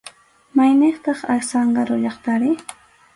¿Mayniqtaq 0.57 1.19
Azángaro 1.35 1.95
llaqtari? 2.03 2.51